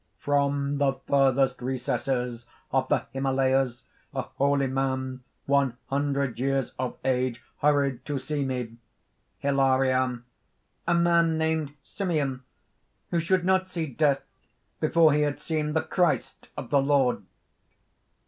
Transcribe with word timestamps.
"From 0.17 0.79
the 0.79 0.93
furthest 1.07 1.61
recesses 1.61 2.47
of 2.71 2.87
the 2.87 3.05
Himalayas, 3.13 3.85
a 4.15 4.23
holy 4.23 4.65
man 4.65 5.21
one 5.45 5.77
hundred 5.91 6.39
years 6.39 6.71
of 6.79 6.97
age, 7.05 7.39
hurried 7.59 8.03
to 8.05 8.17
see 8.17 8.43
me." 8.43 8.77
HILARION. 9.43 10.23
"A 10.87 10.95
man 10.95 11.37
named 11.37 11.75
Simeon... 11.83 12.41
who 13.11 13.19
should 13.19 13.45
not 13.45 13.69
see 13.69 13.85
death, 13.85 14.23
before 14.79 15.13
he 15.13 15.21
had 15.21 15.39
seen 15.39 15.73
the 15.73 15.83
Christ 15.83 16.47
of 16.57 16.71
the 16.71 16.81
Lord." 16.81 17.21